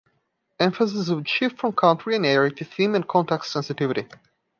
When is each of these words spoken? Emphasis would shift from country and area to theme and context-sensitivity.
Emphasis 0.59 1.09
would 1.09 1.29
shift 1.29 1.59
from 1.59 1.73
country 1.73 2.15
and 2.15 2.25
area 2.25 2.49
to 2.49 2.65
theme 2.65 2.95
and 2.95 3.07
context-sensitivity. 3.07 4.07